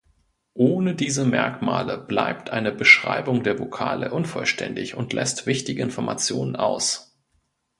[0.55, 7.15] Ohne diese Merkmale bleibt eine Beschreibung der Vokale unvollständig und lässt wichtige Informationen aus.